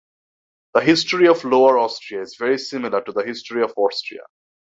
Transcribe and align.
The 0.73 0.81
history 0.81 1.27
of 1.27 1.43
Lower 1.45 1.77
Austria 1.77 2.23
is 2.23 2.35
very 2.39 2.57
similar 2.57 3.03
to 3.03 3.11
the 3.11 3.23
history 3.23 3.61
of 3.61 3.71
Austria. 3.77 4.21